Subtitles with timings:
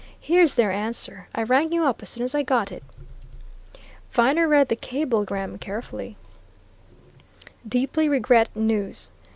[0.19, 1.27] Here's their answer.
[1.35, 2.81] I rang you up as soon as I got it."
[4.11, 6.17] Viner read the cablegram carefully:
[7.67, 9.11] Deeply regret news.